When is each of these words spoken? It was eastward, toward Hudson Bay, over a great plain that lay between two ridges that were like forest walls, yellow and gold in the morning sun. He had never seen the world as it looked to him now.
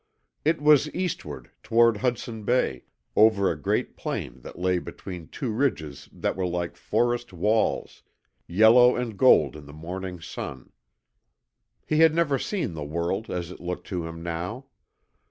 It 0.43 0.59
was 0.59 0.91
eastward, 0.95 1.51
toward 1.61 1.97
Hudson 1.97 2.43
Bay, 2.43 2.85
over 3.15 3.51
a 3.51 3.55
great 3.61 3.95
plain 3.95 4.41
that 4.41 4.57
lay 4.57 4.79
between 4.79 5.27
two 5.27 5.51
ridges 5.51 6.09
that 6.11 6.35
were 6.35 6.47
like 6.47 6.75
forest 6.75 7.31
walls, 7.31 8.01
yellow 8.47 8.95
and 8.95 9.15
gold 9.15 9.55
in 9.55 9.67
the 9.67 9.73
morning 9.73 10.19
sun. 10.19 10.71
He 11.85 11.97
had 11.99 12.15
never 12.15 12.39
seen 12.39 12.73
the 12.73 12.83
world 12.83 13.29
as 13.29 13.51
it 13.51 13.59
looked 13.61 13.85
to 13.89 14.07
him 14.07 14.23
now. 14.23 14.65